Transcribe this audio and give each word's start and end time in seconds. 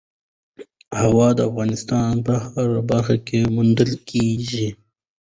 هوا 1.01 1.27
د 1.37 1.39
افغانستان 1.49 2.13
په 2.25 2.33
هره 2.45 2.81
برخه 2.89 3.15
کې 3.27 3.39
موندل 3.55 3.91
کېږي. 4.09 4.67